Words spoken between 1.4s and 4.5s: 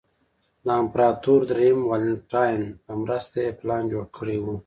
درېیم والنټیناین په مرسته یې پلان جوړ کړی و